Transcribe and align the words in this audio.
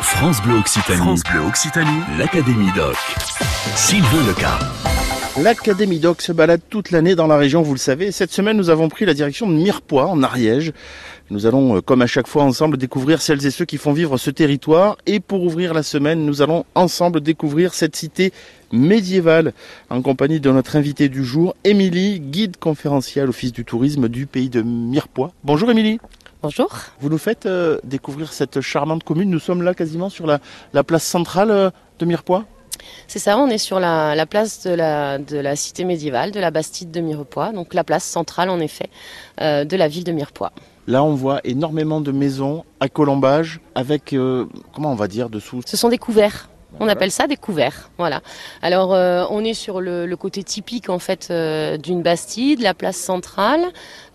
France 0.00 0.40
Bleu 0.42 0.54
Occitanie. 0.54 0.98
France 0.98 1.22
Bleu 1.24 1.40
Occitanie. 1.40 2.00
L'Académie 2.18 2.70
Doc. 2.74 2.96
Sylvain 3.74 4.26
Leca. 4.26 4.58
L'Académie 5.42 5.98
Doc 5.98 6.22
se 6.22 6.32
balade 6.32 6.60
toute 6.70 6.90
l'année 6.90 7.14
dans 7.14 7.26
la 7.26 7.36
région, 7.36 7.62
vous 7.62 7.72
le 7.72 7.78
savez. 7.78 8.12
Cette 8.12 8.32
semaine, 8.32 8.56
nous 8.56 8.70
avons 8.70 8.88
pris 8.88 9.04
la 9.04 9.14
direction 9.14 9.48
de 9.48 9.54
Mirepoix, 9.54 10.06
en 10.06 10.22
Ariège. 10.22 10.72
Nous 11.30 11.46
allons, 11.46 11.76
euh, 11.76 11.80
comme 11.80 12.02
à 12.02 12.06
chaque 12.06 12.26
fois, 12.26 12.44
ensemble 12.44 12.76
découvrir 12.76 13.20
celles 13.20 13.44
et 13.44 13.50
ceux 13.50 13.64
qui 13.64 13.76
font 13.76 13.92
vivre 13.92 14.16
ce 14.18 14.30
territoire. 14.30 14.96
Et 15.06 15.20
pour 15.20 15.42
ouvrir 15.42 15.74
la 15.74 15.82
semaine, 15.82 16.24
nous 16.24 16.42
allons 16.42 16.64
ensemble 16.74 17.20
découvrir 17.20 17.74
cette 17.74 17.96
cité 17.96 18.32
médiévale 18.72 19.52
en 19.90 20.00
compagnie 20.02 20.40
de 20.40 20.50
notre 20.50 20.76
invité 20.76 21.08
du 21.08 21.24
jour, 21.24 21.54
Émilie, 21.64 22.20
guide 22.20 22.56
conférencière 22.56 23.24
à 23.24 23.26
l'Office 23.26 23.52
du 23.52 23.64
tourisme 23.64 24.08
du 24.08 24.26
pays 24.26 24.48
de 24.48 24.62
Mirepoix. 24.62 25.32
Bonjour 25.44 25.70
Émilie. 25.70 25.98
Bonjour. 26.40 26.68
Vous 27.00 27.08
nous 27.08 27.18
faites 27.18 27.46
euh, 27.46 27.78
découvrir 27.82 28.32
cette 28.32 28.60
charmante 28.60 29.02
commune. 29.02 29.28
Nous 29.28 29.40
sommes 29.40 29.62
là 29.62 29.74
quasiment 29.74 30.08
sur 30.08 30.24
la, 30.24 30.38
la 30.72 30.84
place 30.84 31.02
centrale 31.02 31.50
euh, 31.50 31.70
de 31.98 32.06
Mirepoix. 32.06 32.44
C'est 33.08 33.18
ça, 33.18 33.36
on 33.38 33.48
est 33.48 33.58
sur 33.58 33.80
la, 33.80 34.14
la 34.14 34.24
place 34.24 34.62
de 34.64 34.70
la, 34.70 35.18
de 35.18 35.36
la, 35.36 35.56
cité 35.56 35.82
médiévale, 35.82 36.30
de 36.30 36.38
la 36.38 36.52
Bastide 36.52 36.92
de 36.92 37.00
Mirepoix, 37.00 37.50
donc 37.50 37.74
la 37.74 37.82
place 37.82 38.04
centrale 38.04 38.50
en 38.50 38.60
effet 38.60 38.88
euh, 39.40 39.64
de 39.64 39.76
la 39.76 39.88
ville 39.88 40.04
de 40.04 40.12
Mirepoix. 40.12 40.52
Là, 40.86 41.02
on 41.02 41.14
voit 41.14 41.40
énormément 41.42 42.00
de 42.00 42.12
maisons 42.12 42.64
à 42.78 42.88
colombage 42.88 43.60
avec, 43.74 44.14
comment 44.72 44.92
on 44.92 44.94
va 44.94 45.08
dire, 45.08 45.28
dessous? 45.28 45.60
Ce 45.66 45.76
sont 45.76 45.88
des 45.90 45.98
couverts. 45.98 46.48
On 46.80 46.88
appelle 46.88 47.10
ça 47.10 47.26
des 47.26 47.36
couverts, 47.36 47.90
voilà. 47.96 48.20
Alors 48.60 48.92
euh, 48.92 49.24
on 49.30 49.42
est 49.42 49.54
sur 49.54 49.80
le, 49.80 50.06
le, 50.06 50.16
côté 50.16 50.44
typique 50.44 50.90
en 50.90 50.98
fait 50.98 51.28
euh, 51.30 51.78
d'une 51.78 52.02
bastide, 52.02 52.60
la 52.60 52.74
place 52.74 52.96
centrale, 52.96 53.62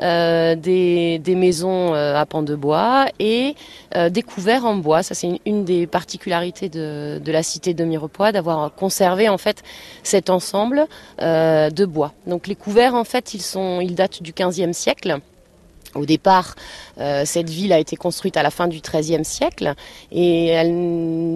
euh, 0.01 0.55
des, 0.55 1.17
des, 1.17 1.35
maisons 1.35 1.93
à 1.93 2.25
pans 2.25 2.43
de 2.43 2.55
bois 2.55 3.07
et 3.19 3.55
des 4.09 4.21
couverts 4.21 4.65
en 4.65 4.75
bois. 4.75 5.01
Ça 5.01 5.15
c'est 5.15 5.27
une, 5.27 5.39
une, 5.45 5.65
des 5.65 5.87
particularités 5.87 6.69
de, 6.69 7.19
de, 7.23 7.31
la 7.31 7.41
cité 7.41 7.73
de 7.73 7.83
Mirepoix, 7.83 8.31
d'avoir 8.31 8.73
conservé 8.73 9.29
en 9.29 9.39
fait 9.39 9.63
cet 10.03 10.29
ensemble 10.29 10.85
de 11.19 11.85
bois. 11.85 12.13
Donc 12.27 12.47
les 12.47 12.55
couverts 12.55 12.93
en 12.93 13.03
fait 13.03 13.33
ils 13.33 13.41
sont, 13.41 13.81
ils 13.81 13.95
datent 13.95 14.21
du 14.21 14.31
15e 14.31 14.73
siècle. 14.73 15.19
Au 15.95 16.05
départ, 16.05 16.55
euh, 16.99 17.23
cette 17.25 17.49
ville 17.49 17.73
a 17.73 17.79
été 17.79 17.95
construite 17.95 18.37
à 18.37 18.43
la 18.43 18.49
fin 18.49 18.67
du 18.67 18.79
XIIIe 18.79 19.25
siècle 19.25 19.73
et 20.11 20.55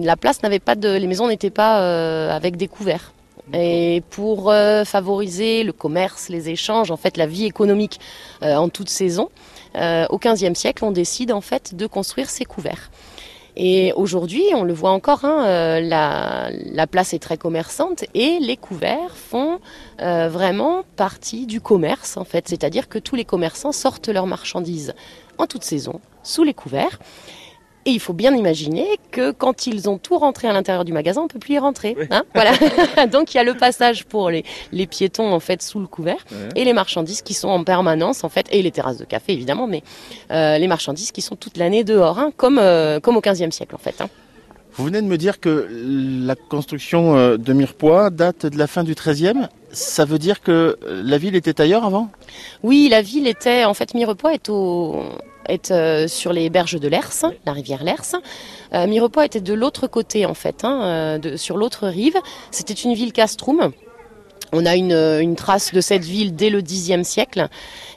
la 0.02 0.16
place 0.16 0.42
n'avait 0.42 0.58
pas 0.58 0.74
de, 0.74 0.88
les 0.88 1.06
maisons 1.06 1.28
n'étaient 1.28 1.50
pas 1.50 1.80
euh, 1.80 2.30
avec 2.34 2.56
des 2.56 2.68
couverts. 2.68 3.12
Et 3.54 4.02
pour 4.10 4.50
euh, 4.50 4.84
favoriser 4.84 5.64
le 5.64 5.72
commerce, 5.72 6.28
les 6.28 6.50
échanges, 6.50 6.90
en 6.90 6.96
fait, 6.96 7.16
la 7.16 7.26
vie 7.26 7.46
économique 7.46 7.98
en 8.42 8.68
toute 8.68 8.90
saison, 8.90 9.30
au 9.74 10.18
XVe 10.18 10.54
siècle, 10.54 10.84
on 10.84 10.90
décide 10.90 11.32
en 11.32 11.40
fait 11.40 11.74
de 11.74 11.86
construire 11.86 12.28
ces 12.28 12.44
couverts. 12.44 12.90
Et 13.56 13.92
aujourd'hui, 13.94 14.44
on 14.54 14.64
le 14.64 14.72
voit 14.72 14.90
encore, 14.90 15.24
hein, 15.24 15.44
euh, 15.46 15.80
la, 15.80 16.50
la, 16.50 16.86
place 16.86 17.12
est 17.12 17.18
très 17.18 17.36
commerçante 17.36 18.04
et 18.14 18.38
les 18.40 18.56
couverts 18.56 19.16
font 19.16 19.58
euh, 20.00 20.28
vraiment 20.28 20.84
partie 20.96 21.46
du 21.46 21.60
commerce, 21.60 22.16
en 22.16 22.24
fait. 22.24 22.48
C'est-à-dire 22.48 22.88
que 22.88 22.98
tous 22.98 23.16
les 23.16 23.24
commerçants 23.24 23.72
sortent 23.72 24.08
leurs 24.08 24.26
marchandises 24.26 24.94
en 25.38 25.46
toute 25.46 25.64
saison, 25.64 26.00
sous 26.22 26.44
les 26.44 26.54
couverts. 26.54 26.98
Et 27.88 27.92
il 27.92 28.00
faut 28.00 28.12
bien 28.12 28.36
imaginer 28.36 28.86
que 29.12 29.30
quand 29.30 29.66
ils 29.66 29.88
ont 29.88 29.96
tout 29.96 30.18
rentré 30.18 30.46
à 30.46 30.52
l'intérieur 30.52 30.84
du 30.84 30.92
magasin, 30.92 31.22
on 31.22 31.24
ne 31.24 31.28
peut 31.30 31.38
plus 31.38 31.54
y 31.54 31.58
rentrer. 31.58 31.96
Oui. 31.98 32.04
Hein 32.10 32.22
voilà. 32.34 32.52
Donc 33.06 33.32
il 33.32 33.38
y 33.38 33.40
a 33.40 33.44
le 33.44 33.54
passage 33.54 34.04
pour 34.04 34.28
les, 34.28 34.44
les, 34.72 34.86
piétons 34.86 35.32
en 35.32 35.40
fait 35.40 35.62
sous 35.62 35.80
le 35.80 35.86
couvert 35.86 36.18
Ouais. 36.30 36.48
et 36.54 36.64
les 36.66 36.74
marchandises 36.74 37.22
qui 37.22 37.32
sont 37.32 37.48
en 37.48 37.64
permanence 37.64 38.24
en 38.24 38.28
fait 38.28 38.46
et 38.50 38.60
les 38.60 38.70
terrasses 38.70 38.98
de 38.98 39.06
café 39.06 39.32
évidemment, 39.32 39.66
mais 39.66 39.82
euh, 40.30 40.58
les 40.58 40.66
marchandises 40.68 41.12
qui 41.12 41.22
sont 41.22 41.34
toute 41.34 41.56
l'année 41.56 41.82
dehors, 41.82 42.18
hein, 42.18 42.30
comme 42.36 42.58
euh, 42.58 43.00
comme 43.00 43.16
au 43.16 43.22
15e 43.22 43.52
siècle 43.52 43.74
en 43.74 43.78
fait. 43.78 44.02
Hein. 44.02 44.10
Vous 44.74 44.84
venez 44.84 45.00
de 45.00 45.06
me 45.06 45.16
dire 45.16 45.40
que 45.40 45.66
la 45.70 46.34
construction 46.34 47.16
euh, 47.16 47.38
de 47.38 47.54
Mirepoix 47.54 48.10
date 48.10 48.44
de 48.44 48.58
la 48.58 48.66
fin 48.66 48.84
du 48.84 48.94
XIIIe. 48.94 49.48
Ça 49.72 50.04
veut 50.04 50.18
dire 50.18 50.42
que 50.42 50.78
la 50.86 51.16
ville 51.16 51.36
était 51.36 51.58
ailleurs 51.58 51.86
avant? 51.86 52.10
Oui, 52.62 52.88
la 52.90 53.00
ville 53.00 53.26
était 53.26 53.64
en 53.64 53.72
fait 53.72 53.94
Mirepoix 53.94 54.34
est 54.34 54.50
au 54.50 55.02
est 55.48 55.70
euh, 55.70 56.08
sur 56.08 56.32
les 56.32 56.50
berges 56.50 56.78
de 56.78 56.88
l'Ers, 56.88 57.24
la 57.46 57.52
rivière 57.52 57.82
l'Ers. 57.82 58.14
Euh, 58.74 58.86
Mirepoix 58.86 59.24
était 59.24 59.40
de 59.40 59.54
l'autre 59.54 59.86
côté 59.86 60.26
en 60.26 60.34
fait, 60.34 60.64
hein, 60.64 60.82
euh, 60.82 61.18
de, 61.18 61.36
sur 61.36 61.56
l'autre 61.56 61.88
rive. 61.88 62.16
C'était 62.50 62.74
une 62.74 62.94
ville 62.94 63.12
castrum. 63.12 63.72
On 64.52 64.64
a 64.64 64.76
une, 64.76 64.92
une, 64.92 65.36
trace 65.36 65.74
de 65.74 65.80
cette 65.80 66.04
ville 66.04 66.34
dès 66.34 66.48
le 66.48 66.62
Xe 66.62 67.02
siècle 67.02 67.48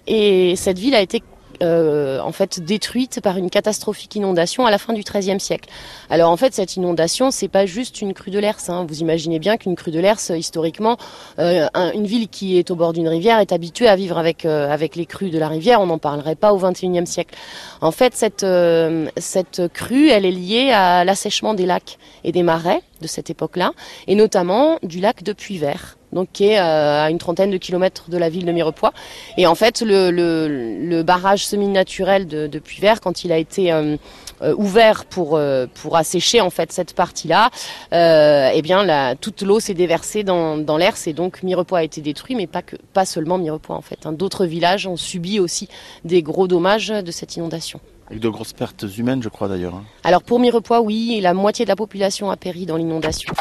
et 0.06 0.56
cette 0.58 0.78
ville 0.78 0.96
a 0.96 1.02
été 1.02 1.24
euh, 1.62 2.20
en 2.20 2.32
fait 2.32 2.60
détruite 2.60 3.22
par 3.22 3.38
une 3.38 3.50
catastrophique 3.50 4.16
inondation 4.16 4.66
à 4.66 4.72
la 4.72 4.78
fin 4.78 4.94
du 4.94 5.02
XIIIe 5.02 5.40
siècle. 5.40 5.70
Alors 6.10 6.32
en 6.32 6.38
fait 6.38 6.54
cette 6.54 6.76
inondation 6.76 7.32
c'est 7.32 7.48
pas 7.48 7.66
juste 7.66 8.02
une 8.02 8.14
crue 8.14 8.32
de 8.32 8.40
l'Ers. 8.40 8.70
Hein. 8.70 8.86
Vous 8.88 9.00
imaginez 9.00 9.40
bien 9.40 9.58
qu'une 9.58 9.76
crue 9.76 9.92
de 9.92 10.00
l'Ers 10.00 10.32
historiquement, 10.32 10.98
euh, 11.40 11.68
un, 11.74 11.92
une 11.92 12.06
ville 12.06 12.28
qui 12.30 12.58
est 12.58 12.72
au 12.72 12.76
bord 12.76 12.94
d'une 12.94 13.08
rivière 13.08 13.40
est 13.40 13.52
habituée 13.52 13.88
à 13.88 13.96
vivre 13.96 14.18
avec 14.18 14.46
euh, 14.46 14.70
avec 14.70 14.96
les 14.96 15.06
crues 15.06 15.30
de 15.30 15.40
la 15.40 15.48
rivière. 15.48 15.82
On 15.82 15.88
n'en 15.88 15.98
parlerait 16.00 16.36
pas 16.36 16.54
au 16.54 16.58
XXIe 16.58 17.08
siècle. 17.08 17.36
En 17.82 17.92
fait 17.92 18.16
cette 18.16 18.44
euh, 18.44 19.08
cette 19.18 19.62
crue 19.74 20.10
elle 20.10 20.26
est 20.26 20.32
liée 20.32 20.72
à 20.72 21.04
l'assèchement 21.04 21.54
des 21.54 21.66
lacs 21.66 21.98
et 22.24 22.32
des 22.32 22.44
marais 22.44 22.82
de 23.02 23.08
cette 23.08 23.30
époque-là 23.30 23.72
et 24.08 24.16
notamment 24.16 24.78
du 24.84 25.00
lac 25.00 25.24
de 25.24 25.34
Puy-Vert 25.34 25.98
donc 26.14 26.30
qui 26.34 26.46
est 26.46 26.60
euh, 26.60 27.04
à 27.04 27.10
une 27.10 27.18
trentaine 27.18 27.52
de 27.52 27.58
kilomètres 27.58 28.10
de 28.10 28.18
la 28.18 28.30
ville 28.30 28.46
de 28.46 28.52
Mirepoix. 28.52 28.94
Et 29.38 29.48
en 29.48 29.56
fait, 29.56 29.82
le, 29.86 31.02
barrage 31.04 31.46
semi-naturel 31.46 32.28
de, 32.28 32.48
de 32.48 32.60
Puy-Vert, 32.60 33.02
quand 33.02 33.24
il 33.24 33.32
a 33.32 33.38
été 33.38 33.72
euh, 33.72 33.98
euh, 34.42 34.54
ouvert 34.58 35.06
pour 35.06 35.40
pour 35.76 35.98
assécher 35.98 36.42
en 36.42 36.50
fait 36.50 36.72
cette 36.72 36.94
partie-là, 36.94 37.50
eh 37.92 38.62
bien 38.62 39.16
toute 39.20 39.42
l'eau 39.42 39.60
s'est 39.60 39.74
déversée 39.74 40.24
dans, 40.24 40.58
dans 40.58 40.78
et 40.82 41.14
donc 41.14 41.44
Mirepoix 41.44 41.80
a 41.80 41.84
été 41.84 42.02
détruit, 42.02 42.36
mais 42.36 42.48
pas 42.48 43.06
seulement 43.06 43.38
Mirepoix 43.38 43.76
en. 43.76 43.84
Hein. 44.06 44.14
D'autres 44.14 44.46
villages 44.46 44.88
ont 44.88 44.98
subi 44.98 45.40
aussi 45.40 45.70
des 46.04 46.24
gros 46.24 46.48
dommages 46.48 46.90
de 46.90 47.12
cette 47.12 47.36
inondation. 47.36 47.80
Avec 48.12 48.22
de 48.22 48.28
grosses 48.28 48.52
pertes 48.52 48.84
humaines, 48.98 49.24
je 49.24 49.30
crois 49.30 49.48
d'ailleurs. 49.48 49.74
Hein. 49.74 49.86
Alors 50.04 50.22
pour 50.22 50.42
Mirepoix, 50.42 50.82
oui, 50.82 51.22
la 51.22 51.34
moitié 51.34 51.64
de 51.64 51.70
la 51.70 51.78
population 51.78 52.30
a 52.30 52.36
péri 52.36 52.66
dans 52.66 52.76
l'inondation. 52.76 53.34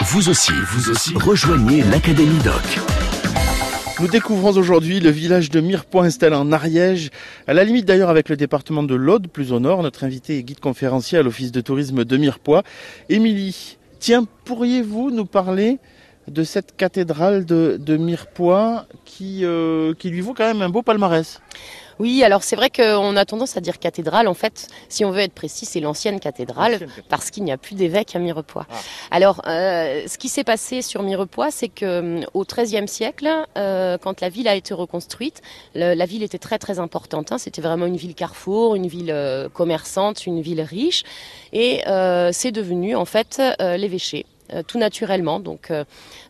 Vous 0.00 0.30
aussi, 0.30 0.52
vous 0.66 0.88
aussi, 0.88 1.12
rejoignez 1.14 1.82
l'Académie 1.82 2.42
Doc. 2.42 2.80
Nous 4.00 4.08
découvrons 4.08 4.56
aujourd'hui 4.56 4.98
le 4.98 5.10
village 5.10 5.50
de 5.50 5.60
Mirepoix 5.60 6.04
installé 6.06 6.36
en 6.36 6.52
Ariège, 6.52 7.10
à 7.46 7.52
la 7.52 7.64
limite 7.64 7.84
d'ailleurs 7.84 8.08
avec 8.08 8.30
le 8.30 8.36
département 8.38 8.82
de 8.82 8.94
l'Aude, 8.94 9.28
plus 9.28 9.52
au 9.52 9.60
nord. 9.60 9.82
Notre 9.82 10.04
invité 10.04 10.38
est 10.38 10.42
guide 10.42 10.60
conférencier 10.60 11.18
à 11.18 11.22
l'Office 11.22 11.52
de 11.52 11.60
tourisme 11.60 12.06
de 12.06 12.16
Mirepoix. 12.16 12.62
Émilie, 13.10 13.76
tiens, 13.98 14.24
pourriez-vous 14.46 15.10
nous 15.10 15.26
parler 15.26 15.76
de 16.28 16.44
cette 16.44 16.76
cathédrale 16.76 17.44
de, 17.44 17.76
de 17.78 17.96
Mirepoix 17.96 18.86
qui, 19.04 19.44
euh, 19.44 19.94
qui 19.94 20.10
lui 20.10 20.20
vaut 20.20 20.34
quand 20.34 20.46
même 20.46 20.62
un 20.62 20.68
beau 20.68 20.82
palmarès 20.82 21.40
oui, 21.98 22.24
alors 22.24 22.42
c'est 22.42 22.56
vrai 22.56 22.70
qu'on 22.70 23.16
a 23.16 23.24
tendance 23.24 23.56
à 23.56 23.60
dire 23.60 23.78
cathédrale. 23.78 24.28
En 24.28 24.34
fait, 24.34 24.68
si 24.88 25.04
on 25.04 25.10
veut 25.10 25.20
être 25.20 25.32
précis, 25.32 25.66
c'est 25.66 25.80
l'ancienne 25.80 26.20
cathédrale, 26.20 26.72
cathédrale, 26.72 27.04
parce 27.08 27.30
qu'il 27.30 27.44
n'y 27.44 27.52
a 27.52 27.56
plus 27.56 27.74
d'évêque 27.74 28.16
à 28.16 28.18
Mirepoix. 28.18 28.66
Ah. 28.70 28.74
Alors, 29.10 29.42
euh, 29.46 30.02
ce 30.06 30.18
qui 30.18 30.28
s'est 30.28 30.44
passé 30.44 30.82
sur 30.82 31.02
Mirepoix, 31.02 31.50
c'est 31.50 31.68
que 31.68 32.20
au 32.34 32.44
XIIIe 32.44 32.88
siècle, 32.88 33.28
euh, 33.56 33.98
quand 33.98 34.20
la 34.20 34.28
ville 34.28 34.48
a 34.48 34.54
été 34.54 34.74
reconstruite, 34.74 35.40
le, 35.74 35.94
la 35.94 36.06
ville 36.06 36.22
était 36.22 36.38
très 36.38 36.58
très 36.58 36.78
importante. 36.78 37.32
Hein. 37.32 37.38
C'était 37.38 37.62
vraiment 37.62 37.86
une 37.86 37.96
ville 37.96 38.14
carrefour, 38.14 38.74
une 38.74 38.86
ville 38.86 39.10
euh, 39.10 39.48
commerçante, 39.48 40.26
une 40.26 40.40
ville 40.40 40.62
riche, 40.62 41.04
et 41.52 41.86
euh, 41.86 42.30
c'est 42.32 42.52
devenu 42.52 42.96
en 42.96 43.04
fait 43.04 43.40
euh, 43.60 43.76
l'évêché. 43.76 44.26
Euh, 44.52 44.62
tout 44.62 44.78
naturellement. 44.78 45.40
Donc, 45.40 45.70
euh, 45.70 45.84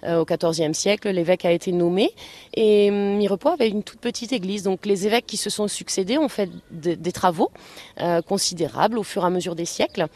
au 0.04 0.24
XIVe 0.24 0.72
siècle, 0.72 1.10
l'évêque 1.10 1.44
a 1.44 1.50
été 1.50 1.72
nommé 1.72 2.12
et 2.54 2.88
hum, 2.90 3.16
Mirepoix 3.16 3.54
avait 3.54 3.68
une 3.68 3.82
toute 3.82 3.98
petite 3.98 4.32
église. 4.32 4.62
Donc, 4.62 4.86
les 4.86 5.06
évêques 5.06 5.26
qui 5.26 5.36
se 5.36 5.50
sont 5.50 5.66
succédés 5.66 6.16
ont 6.16 6.28
fait 6.28 6.48
de, 6.70 6.94
des 6.94 7.12
travaux 7.12 7.50
euh, 8.00 8.22
considérables 8.22 8.98
au 8.98 9.02
fur 9.02 9.24
et 9.24 9.26
à 9.26 9.30
mesure 9.30 9.56
des 9.56 9.64
siècles. 9.64 10.06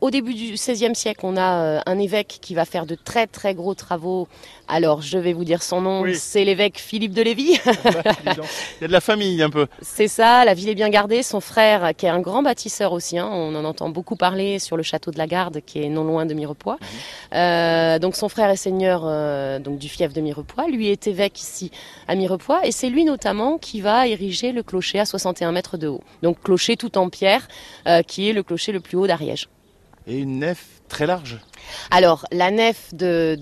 Au 0.00 0.10
début 0.10 0.32
du 0.32 0.52
XVIe 0.54 0.94
siècle, 0.94 1.20
on 1.24 1.36
a 1.36 1.62
euh, 1.62 1.80
un 1.84 1.98
évêque 1.98 2.38
qui 2.40 2.54
va 2.54 2.64
faire 2.64 2.86
de 2.86 2.94
très 2.94 3.26
très 3.26 3.54
gros 3.54 3.74
travaux. 3.74 4.28
Alors, 4.66 5.02
je 5.02 5.18
vais 5.18 5.34
vous 5.34 5.44
dire 5.44 5.62
son 5.62 5.82
nom, 5.82 6.00
oui. 6.00 6.14
c'est 6.16 6.42
l'évêque 6.44 6.78
Philippe 6.78 7.12
de 7.12 7.20
Lévis. 7.20 7.58
Il 7.66 8.80
y 8.80 8.84
a 8.84 8.88
de 8.88 8.92
la 8.92 9.00
famille 9.02 9.42
un 9.42 9.50
peu. 9.50 9.66
C'est 9.82 10.08
ça, 10.08 10.46
la 10.46 10.54
ville 10.54 10.70
est 10.70 10.74
bien 10.74 10.88
gardée. 10.88 11.22
Son 11.22 11.40
frère, 11.40 11.94
qui 11.94 12.06
est 12.06 12.08
un 12.08 12.20
grand 12.20 12.42
bâtisseur 12.42 12.92
aussi, 12.92 13.18
hein, 13.18 13.28
on 13.30 13.54
en 13.54 13.64
entend 13.66 13.90
beaucoup 13.90 14.16
parler 14.16 14.58
sur 14.58 14.78
le 14.78 14.82
château 14.82 15.10
de 15.10 15.18
la 15.18 15.26
Garde, 15.26 15.60
qui 15.66 15.82
est 15.82 15.90
non 15.90 16.04
loin 16.04 16.24
de 16.24 16.32
Mirepoix. 16.32 16.78
Mmh. 16.80 17.34
Euh, 17.34 17.98
donc, 17.98 18.16
son 18.16 18.30
frère 18.30 18.48
est 18.48 18.56
seigneur 18.56 19.02
euh, 19.04 19.58
donc, 19.58 19.78
du 19.78 19.90
fief 19.90 20.14
de 20.14 20.22
Mirepoix. 20.22 20.66
Lui 20.68 20.88
est 20.88 21.08
évêque 21.08 21.38
ici 21.38 21.70
à 22.08 22.14
Mirepoix. 22.14 22.60
Et 22.64 22.72
c'est 22.72 22.88
lui 22.88 23.04
notamment 23.04 23.58
qui 23.58 23.82
va 23.82 24.06
ériger 24.06 24.52
le 24.52 24.62
clocher 24.62 24.98
à 24.98 25.04
61 25.04 25.52
mètres 25.52 25.76
de 25.76 25.88
haut. 25.88 26.02
Donc, 26.22 26.40
clocher 26.42 26.78
tout 26.78 26.96
en 26.96 27.10
pierre, 27.10 27.46
euh, 27.86 28.02
qui 28.02 28.30
est 28.30 28.32
le 28.32 28.42
clocher 28.42 28.72
le 28.72 28.80
plus 28.80 28.96
haut 28.96 29.06
d'Ariège 29.06 29.48
et 30.06 30.18
une 30.18 30.38
nef 30.38 30.79
très 30.90 31.06
large. 31.06 31.38
alors, 31.90 32.26
la 32.32 32.50
nef 32.50 32.92
de, 32.94 33.38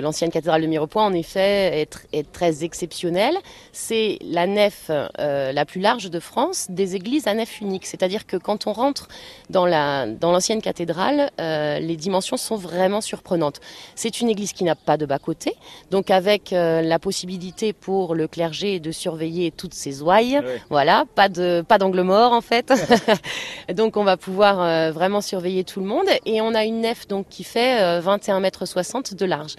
l'ancienne 0.00 0.30
cathédrale 0.30 0.62
de 0.62 0.66
Mirepoix, 0.66 1.02
en 1.02 1.12
effet, 1.12 1.86
est, 2.12 2.32
très 2.32 2.64
exceptionnelle. 2.64 3.36
C'est 3.72 4.18
la 4.22 4.46
nef 4.46 4.90
euh, 4.90 5.52
la 5.52 5.64
plus 5.64 5.80
large 5.80 6.10
de 6.10 6.20
France 6.20 6.66
des 6.70 6.96
églises 6.96 7.26
à 7.26 7.34
nef 7.34 7.60
unique. 7.60 7.86
C'est-à-dire 7.86 8.26
que 8.26 8.36
quand 8.36 8.66
on 8.66 8.72
rentre 8.72 9.08
dans 9.50 9.66
l'ancienne 9.66 10.62
cathédrale, 10.62 11.30
euh, 11.40 11.78
les 11.78 11.96
dimensions 11.96 12.36
sont 12.36 12.56
vraiment 12.56 13.00
surprenantes. 13.00 13.60
C'est 13.94 14.20
une 14.20 14.28
église 14.28 14.52
qui 14.52 14.64
n'a 14.64 14.74
pas 14.74 14.96
de 14.96 15.06
bas-côté, 15.06 15.54
donc 15.90 16.10
avec 16.10 16.52
euh, 16.52 16.82
la 16.82 16.98
possibilité 16.98 17.72
pour 17.72 18.14
le 18.14 18.28
clergé 18.28 18.80
de 18.80 18.92
surveiller 18.92 19.50
toutes 19.50 19.74
ses 19.74 20.02
ouailles. 20.02 20.40
Voilà, 20.70 21.04
pas 21.14 21.28
de 21.28 21.64
pas 21.66 21.78
d'angle 21.78 22.02
mort 22.02 22.32
en 22.32 22.40
fait. 22.40 22.72
donc 23.74 23.96
on 23.96 24.04
va 24.04 24.16
pouvoir 24.16 24.92
vraiment 24.92 25.20
surveiller 25.20 25.64
tout 25.64 25.80
le 25.80 25.86
monde. 25.86 26.06
Et 26.24 26.40
on 26.40 26.54
a 26.54 26.64
une 26.64 26.75
nef 26.80 27.06
donc 27.08 27.26
qui 27.28 27.44
fait 27.44 28.00
21 28.00 28.36
euh, 28.36 28.40
mètres 28.40 28.66
60 28.66 29.14
de 29.14 29.26
large. 29.26 29.54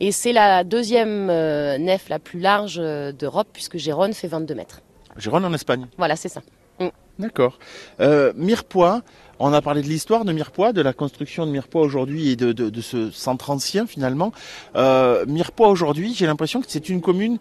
Et 0.00 0.12
c'est 0.12 0.32
la 0.32 0.64
deuxième 0.64 1.28
euh, 1.30 1.78
nef 1.78 2.08
la 2.08 2.18
plus 2.18 2.40
large 2.40 2.78
euh, 2.78 3.12
d'Europe 3.12 3.48
puisque 3.52 3.76
Gérone 3.76 4.12
fait 4.12 4.28
22 4.28 4.54
mètres. 4.54 4.80
Gérone 5.16 5.44
en 5.44 5.52
Espagne 5.54 5.86
Voilà, 5.96 6.16
c'est 6.16 6.28
ça. 6.28 6.42
Mm. 6.80 6.88
D'accord. 7.18 7.58
Euh, 8.00 8.32
Mirepoix, 8.36 9.02
on 9.38 9.52
a 9.52 9.62
parlé 9.62 9.82
de 9.82 9.88
l'histoire 9.88 10.24
de 10.24 10.32
Mirepoix, 10.32 10.72
de 10.72 10.80
la 10.80 10.92
construction 10.92 11.46
de 11.46 11.52
Mirepoix 11.52 11.82
aujourd'hui 11.82 12.30
et 12.30 12.36
de, 12.36 12.80
ce 12.80 13.10
centre 13.10 13.50
ancien 13.50 13.86
finalement. 13.86 14.32
Euh, 14.76 15.24
Mirepoix 15.26 15.68
aujourd'hui, 15.68 16.14
j'ai 16.14 16.26
l'impression 16.26 16.60
que 16.60 16.66
c'est 16.68 16.88
une 16.88 17.00
commune 17.00 17.38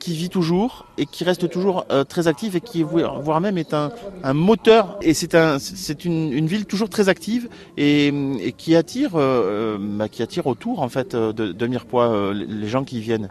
qui 0.00 0.14
vit 0.14 0.30
toujours 0.30 0.86
et 0.98 1.06
qui 1.06 1.22
reste 1.22 1.48
toujours 1.48 1.84
euh, 1.92 2.02
très 2.02 2.26
active 2.26 2.56
et 2.56 2.60
qui 2.60 2.82
voire 2.82 3.40
même 3.40 3.58
est 3.58 3.74
un, 3.74 3.92
moteur 4.34 4.98
et 5.02 5.14
c'est 5.14 5.34
un 5.36 5.58
c'est 5.60 6.04
une, 6.04 6.46
ville 6.46 6.64
toujours 6.66 6.88
très 6.88 7.08
active 7.08 7.48
et, 7.76 8.12
qui 8.56 8.74
attire 8.74 9.14
euh, 9.14 9.76
euh, 9.76 9.78
bah, 9.78 10.08
qui 10.08 10.22
attire 10.22 10.48
autour 10.48 10.82
en 10.82 10.88
fait 10.88 11.14
de, 11.14 11.30
de 11.52 11.66
Mirepoix 11.66 12.32
les 12.34 12.68
gens 12.68 12.82
qui 12.82 12.98
y 12.98 13.00
viennent. 13.00 13.28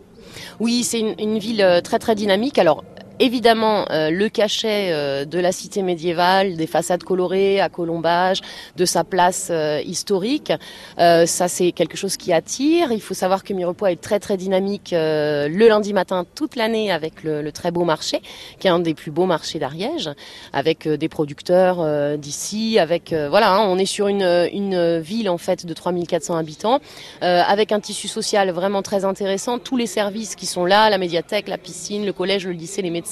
Oui, 0.60 0.83
c'est 0.83 1.00
une, 1.00 1.16
une, 1.19 1.39
ville 1.39 1.81
très 1.83 1.98
très 1.98 2.13
dynamique. 2.13 2.60
Alors 2.60 2.83
évidemment 3.19 3.86
euh, 3.92 4.10
le 4.10 4.30
cachet 4.30 4.92
euh, 4.92 5.25
de 5.25 5.39
la 5.39 5.51
cité 5.51 5.81
médiévale, 5.81 6.56
des 6.56 6.68
façades 6.68 7.04
colorées 7.04 7.60
à 7.60 7.69
colombage, 7.69 8.42
de 8.77 8.86
sa 8.86 9.04
place 9.04 9.50
euh, 9.51 9.81
historique. 9.86 10.51
ça, 10.98 11.48
c'est 11.48 11.71
quelque 11.71 11.98
chose 11.98 12.18
qui 12.18 12.33
attire. 12.33 12.92
Il 12.92 13.01
faut 13.01 13.13
savoir 13.13 13.44
que 13.44 13.54
Mirepoix 13.54 13.92
est 13.92 14.01
très 14.01 14.19
très 14.19 14.38
dynamique 14.38 14.92
le 14.92 15.68
lundi 15.68 15.94
matin 15.94 16.25
toute 16.36 16.56
l'année 16.56 16.92
avec 16.92 17.24
le, 17.24 17.51
très 17.51 17.71
beau 17.71 17.83
marché, 17.83 18.21
qui 18.60 18.68
est 18.68 18.69
un 18.69 18.80
des 18.80 18.94
plus 18.94 19.12
beaux 19.12 19.25
marchés 19.25 19.60
d'Ariège, 19.60 20.10
avec 20.54 20.88
des 20.88 21.10
producteurs 21.10 22.18
d'ici, 22.18 22.80
avec 22.80 23.13
voilà, 23.13 23.54
hein, 23.54 23.68
on 23.68 23.77
est 23.77 23.86
sur 23.86 24.07
une, 24.07 24.48
une 24.54 25.00
ville 25.00 25.30
en 25.30 25.38
fait 25.38 25.65
de 25.65 25.74
3400 25.74 26.36
habitants, 26.38 26.80
avec 27.22 27.72
un 27.72 27.80
tissu 27.80 28.07
social 28.07 28.50
vraiment 28.51 28.81
très 28.81 29.06
intéressant. 29.06 29.60
Tous 29.60 29.77
les 29.77 29.88
services 29.88 30.36
qui 30.36 30.45
sont 30.45 30.65
là, 30.65 30.89
la 30.89 30.98
médiathèque, 30.98 31.48
la 31.48 31.57
piscine, 31.57 32.06
le 32.06 32.13
collège, 32.13 32.45
le 32.45 32.54
lycée, 32.54 32.81
les 32.81 32.89
médecins 32.92 33.08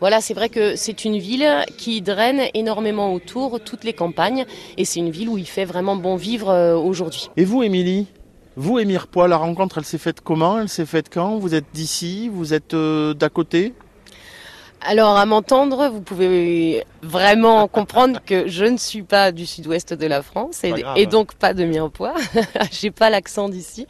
voilà, 0.00 0.20
c'est 0.20 0.34
vrai 0.34 0.48
que 0.48 0.76
c'est 0.76 1.04
une 1.04 1.18
ville 1.18 1.48
qui 1.78 2.00
draine 2.00 2.42
énormément 2.54 3.12
autour 3.12 3.60
toutes 3.60 3.84
les 3.84 3.92
campagnes 3.92 4.44
et 4.76 4.84
c'est 4.84 5.00
une 5.00 5.10
ville 5.10 5.28
où 5.28 5.38
il 5.38 5.46
fait 5.46 5.64
vraiment 5.64 5.96
bon 5.96 6.16
vivre 6.16 6.50
euh, 6.50 6.76
aujourd'hui. 6.76 7.30
Et 7.36 7.44
vous, 7.44 7.62
Émilie? 7.62 8.06
Vous 8.56 8.78
et 8.78 8.84
Mirepoix, 8.84 9.28
la 9.28 9.36
rencontre, 9.36 9.78
elle 9.78 9.84
s'est 9.84 9.98
faite 9.98 10.20
comment? 10.20 10.60
Elle 10.60 10.68
s'est 10.68 10.86
faite 10.86 11.08
quand? 11.12 11.38
Vous 11.38 11.54
êtes 11.54 11.66
d'ici? 11.72 12.28
Vous 12.28 12.52
êtes 12.52 12.74
euh, 12.74 13.14
d'à 13.14 13.28
côté? 13.28 13.74
Alors, 14.82 15.18
à 15.18 15.26
m'entendre, 15.26 15.88
vous 15.88 16.00
pouvez 16.00 16.84
vraiment 17.02 17.68
comprendre 17.68 18.20
que 18.24 18.48
je 18.48 18.64
ne 18.64 18.78
suis 18.78 19.02
pas 19.02 19.30
du 19.30 19.44
sud-ouest 19.44 19.92
de 19.92 20.06
la 20.06 20.22
France 20.22 20.62
et, 20.64 21.06
donc 21.06 21.34
pas 21.34 21.52
de 21.54 21.64
Mirepoix. 21.64 22.14
J'ai 22.72 22.90
pas 22.90 23.10
l'accent 23.10 23.48
d'ici. 23.48 23.86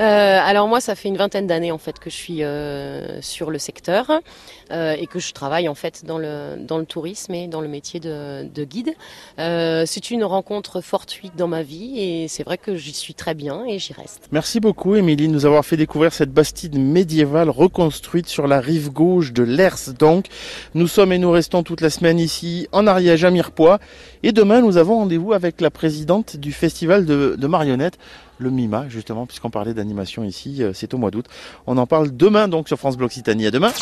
Euh, 0.00 0.40
alors 0.40 0.68
moi, 0.68 0.80
ça 0.80 0.94
fait 0.94 1.08
une 1.08 1.16
vingtaine 1.16 1.46
d'années 1.46 1.72
en 1.72 1.78
fait 1.78 1.98
que 1.98 2.08
je 2.08 2.14
suis 2.14 2.44
euh, 2.44 3.20
sur 3.20 3.50
le 3.50 3.58
secteur 3.58 4.20
euh, 4.70 4.96
et 4.98 5.06
que 5.06 5.18
je 5.18 5.32
travaille 5.32 5.68
en 5.68 5.74
fait 5.74 6.04
dans 6.04 6.18
le 6.18 6.56
dans 6.58 6.78
le 6.78 6.86
tourisme 6.86 7.34
et 7.34 7.48
dans 7.48 7.60
le 7.60 7.68
métier 7.68 8.00
de, 8.00 8.46
de 8.52 8.64
guide. 8.64 8.94
Euh, 9.38 9.84
c'est 9.86 10.10
une 10.10 10.24
rencontre 10.24 10.80
fortuite 10.80 11.36
dans 11.36 11.48
ma 11.48 11.62
vie 11.62 11.98
et 11.98 12.28
c'est 12.28 12.42
vrai 12.42 12.58
que 12.58 12.76
j'y 12.76 12.92
suis 12.92 13.14
très 13.14 13.34
bien 13.34 13.64
et 13.66 13.78
j'y 13.78 13.92
reste. 13.92 14.28
Merci 14.32 14.60
beaucoup, 14.60 14.96
Émilie, 14.96 15.28
de 15.28 15.32
nous 15.32 15.46
avoir 15.46 15.64
fait 15.64 15.76
découvrir 15.76 16.12
cette 16.12 16.32
bastide 16.32 16.78
médiévale 16.78 17.50
reconstruite 17.50 18.28
sur 18.28 18.46
la 18.46 18.60
rive 18.60 18.90
gauche 18.90 19.32
de 19.32 19.42
l'Ers. 19.42 19.92
Donc, 19.98 20.26
nous 20.74 20.86
sommes 20.86 21.12
et 21.12 21.18
nous 21.18 21.30
restons 21.30 21.62
toute 21.62 21.80
la 21.80 21.90
semaine 21.90 22.18
ici 22.18 22.68
en 22.72 22.86
Ariège 22.86 23.24
à 23.24 23.30
Mirepoix. 23.30 23.78
Et 24.22 24.32
demain, 24.32 24.60
nous 24.60 24.76
avons 24.76 24.98
rendez-vous 24.98 25.32
avec 25.32 25.60
la 25.60 25.70
présidente 25.70 26.36
du 26.36 26.52
festival 26.52 27.04
de, 27.06 27.46
marionnettes, 27.46 27.98
le 28.38 28.50
MIMA, 28.50 28.88
justement, 28.88 29.26
puisqu'on 29.26 29.50
parlait 29.50 29.74
d'animation 29.74 30.24
ici, 30.24 30.62
euh, 30.62 30.72
c'est 30.74 30.94
au 30.94 30.98
mois 30.98 31.10
d'août. 31.10 31.26
On 31.66 31.76
en 31.78 31.86
parle 31.86 32.16
demain 32.16 32.48
donc 32.48 32.68
sur 32.68 32.78
France 32.78 32.96
Bleu 32.96 33.06
Occitanie. 33.06 33.46
À 33.46 33.50
demain. 33.50 33.72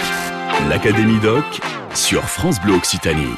L'Académie 0.64 1.20
Doc 1.20 1.44
sur 1.94 2.24
France 2.24 2.60
Bleu 2.60 2.74
Occitanie. 2.74 3.36